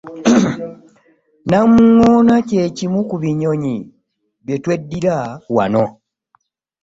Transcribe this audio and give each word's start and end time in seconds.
Namuŋŋoona 1.49 2.35
kye 2.49 2.61
kimu 2.77 3.01
ku 3.09 3.15
binyonyi 3.21 3.73
bye 4.45 4.55
tweddira 4.63 5.15
wano. 5.55 5.83